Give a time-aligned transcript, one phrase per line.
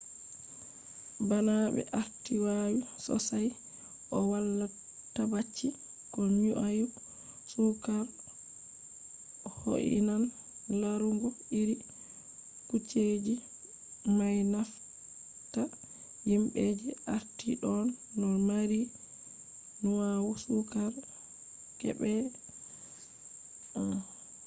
[1.27, 3.47] bana ɓe arti wawi sossay
[4.15, 4.65] o wala
[5.15, 5.67] tabbaci
[6.13, 6.83] ko nyau
[7.51, 8.03] sukar
[9.59, 10.23] ho'inan
[10.81, 11.29] larugo
[11.59, 11.75] iri
[12.67, 13.35] kujeji
[14.17, 15.63] may nafata
[16.29, 17.85] yimɓe je arti ɗon
[18.19, 18.79] no mari
[19.87, 20.91] nyau sukar
[21.79, 22.11] geeɓe
[23.79, 23.97] 1